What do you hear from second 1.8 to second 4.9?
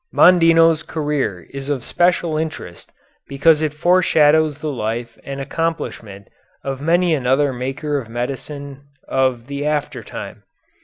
special interest because it foreshadows the